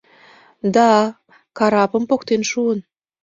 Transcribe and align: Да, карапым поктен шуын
Да, 0.75 0.89
карапым 1.57 2.03
поктен 2.09 2.41
шуын 2.49 2.79